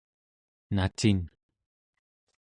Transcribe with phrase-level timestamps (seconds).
[0.79, 1.17] nacin